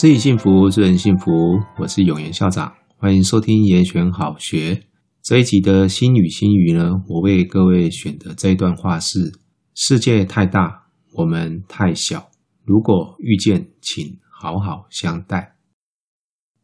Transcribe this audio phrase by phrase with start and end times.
[0.00, 1.30] 自己幸福，助人幸福。
[1.76, 4.84] 我是永言校长，欢迎收听言选好学
[5.22, 6.92] 这一集的心语心语呢。
[7.06, 9.30] 我为各位选的这一段话是：
[9.74, 12.30] 世界太大，我们太小。
[12.64, 15.56] 如果遇见，请好好相待。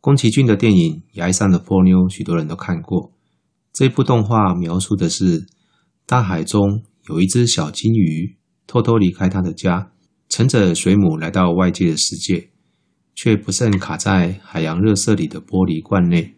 [0.00, 3.10] 宫崎骏的电影《崖上的波妞》，许多人都看过。
[3.72, 5.44] 这部动画描述的是
[6.06, 8.36] 大海中有一只小金鱼，
[8.68, 9.90] 偷偷离开它的家，
[10.28, 12.50] 乘着水母来到外界的世界。
[13.24, 16.34] 却不慎卡在海洋热色里的玻璃罐内。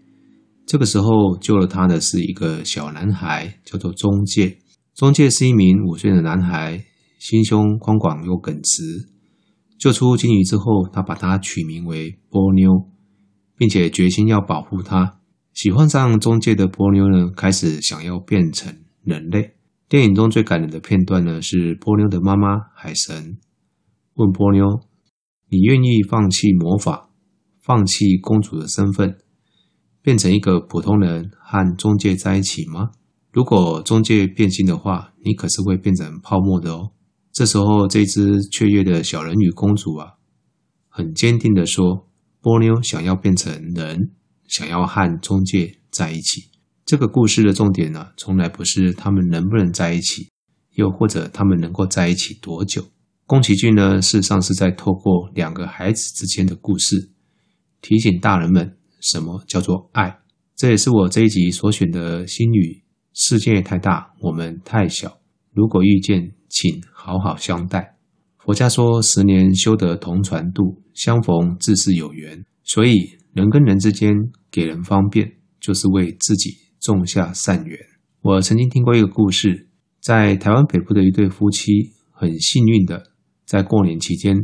[0.65, 4.59] 这个时候救了他的是一个小男孩，叫做中介。
[4.95, 6.85] 中介是一名五岁的男孩，
[7.19, 9.09] 心胸宽广又耿直。
[9.81, 12.71] 救出金鱼之后，他把它取名为波妞，
[13.57, 15.19] 并且决心要保护它。
[15.55, 19.57] 喜欢上中介的波妞呢，开始想要变成人类。
[19.89, 23.39] 电影中最感人的片段呢，是波妞的妈妈海神
[24.15, 24.86] 问波妞。
[25.49, 27.11] 你愿意放弃魔法，
[27.61, 29.17] 放弃公主的身份，
[30.03, 32.91] 变成一个普通人和中介在一起吗？
[33.33, 36.93] 如果中介变心的话，你可是会变成泡沫的哦。
[37.33, 40.15] 这时候，这只雀跃的小人鱼公主啊，
[40.89, 42.09] 很坚定地说
[42.41, 44.11] ：“波妞想要变成人，
[44.49, 46.51] 想要和中介在一起。”
[46.87, 50.31] 这个故事的重点呢，从来不是他们能不能在一起，
[50.75, 52.87] 又或者他们能够在一起多久。
[53.27, 57.11] 宫崎骏呢，事实上是在透过两个孩子之间的故事，
[57.83, 60.17] 提醒大人们什么叫做爱。
[60.55, 65.19] 这也是我这一集所选的心语：世界太大，我们太小。
[65.53, 67.97] 如果遇见，请好好相待。
[68.39, 72.45] 佛家说，十年修得同船渡，相逢自是有缘。
[72.63, 74.15] 所以，人跟人之间
[74.53, 75.29] 给人方便，
[75.61, 77.77] 就是为自己种下善缘。
[78.21, 79.69] 我曾经听过一个故事，
[80.01, 81.73] 在台湾北部的一对夫妻，
[82.13, 83.16] 很幸运的。
[83.47, 84.35] 在过年期间，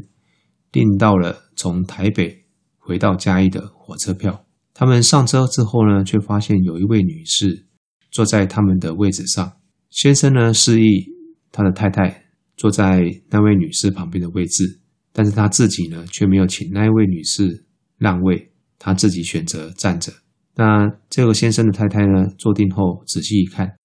[0.71, 2.45] 订到了从台北
[2.79, 4.47] 回到嘉义的火车票。
[4.73, 7.67] 他们上车之后呢，却发现有一位女士
[8.11, 9.53] 坐在他们的位置上。
[9.91, 11.05] 先生呢，示意
[11.51, 12.25] 他的太太
[12.57, 14.81] 坐在那位女士旁边的位置，
[15.13, 17.67] 但是他自己呢，却没有请那一位女士
[17.99, 20.13] 让位，他自己选择站着。
[20.55, 23.77] 那这个先生的太太呢，坐定后仔细一看，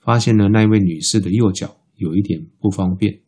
[0.00, 3.20] 发现了那一位女士的右脚有一点不方便。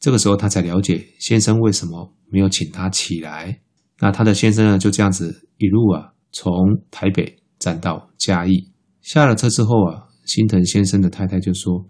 [0.00, 3.60] 这个时候，他才了解先生为什么没有请他起来。
[3.98, 6.54] 那他的先生呢，就这样子一路啊，从
[6.90, 8.72] 台北站到嘉义。
[9.02, 11.86] 下了车之后啊，心疼先生的太太就说：“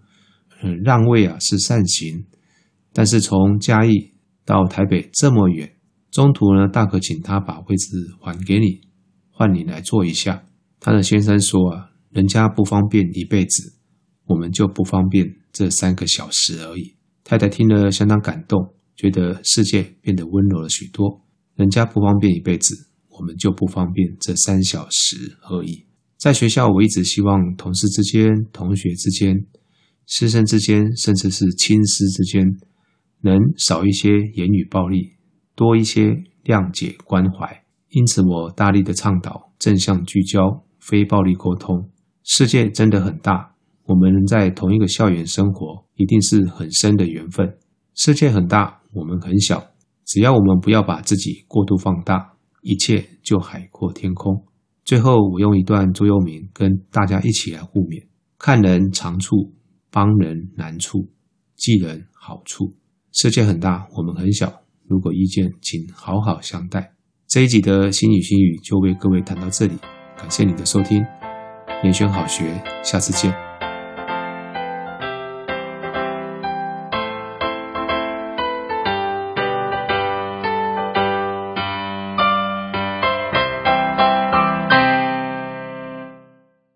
[0.61, 2.25] 嗯，让位啊是善行，
[2.91, 4.11] 但是从嘉义
[4.43, 5.73] 到台北这么远，
[6.11, 8.81] 中途呢，大可请他把位置还给你，
[9.29, 10.43] 换你来坐一下。”
[10.81, 13.73] 他的先生说：“啊，人家不方便一辈子，
[14.25, 16.95] 我们就不方便这三个小时而已。”
[17.31, 21.21] 太太听了相当感动，觉得世界变得温柔了许多。
[21.55, 22.75] 人家不方便一辈子，
[23.07, 25.85] 我们就不方便这三小时而已。
[26.17, 29.33] 在学校，我一直希望同事之间、同学之间、
[30.07, 32.45] 师生之间，甚至是亲师之间，
[33.21, 35.13] 能少一些言语暴力，
[35.55, 36.09] 多一些
[36.43, 37.63] 谅解关怀。
[37.91, 41.89] 因此，我大力的倡导正向聚焦、非暴力沟通。
[42.25, 43.50] 世界真的很大。
[43.91, 47.45] 我们能在同一个校园生活，一定是很深的缘分。
[47.93, 49.61] 世界很大，我们很小，
[50.05, 54.45] 只要我们不要把自己过度放大，一切就海阔天空。
[54.85, 58.07] 最后，我用一段座右铭跟大家一起来互勉：
[58.39, 59.35] 看人长处，
[59.91, 61.09] 帮人难处，
[61.57, 62.73] 记人好处。
[63.11, 66.93] 世界很大，我们很小，如果遇见，请好好相待。
[67.27, 69.75] 这一集的心语心语就为各位谈到这里，
[70.17, 71.03] 感谢你的收听，
[71.83, 73.50] 延选好学，下次见。